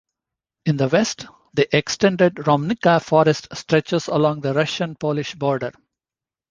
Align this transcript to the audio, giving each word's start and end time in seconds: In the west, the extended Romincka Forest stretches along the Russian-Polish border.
In 0.65 0.77
the 0.77 0.87
west, 0.87 1.27
the 1.53 1.77
extended 1.77 2.33
Romincka 2.37 3.03
Forest 3.03 3.49
stretches 3.53 4.07
along 4.07 4.41
the 4.41 4.51
Russian-Polish 4.55 5.35
border. 5.35 5.73